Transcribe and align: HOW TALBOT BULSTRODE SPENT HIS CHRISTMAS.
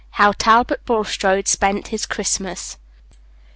HOW 0.17 0.31
TALBOT 0.31 0.83
BULSTRODE 0.87 1.47
SPENT 1.47 1.89
HIS 1.89 2.07
CHRISTMAS. 2.07 2.79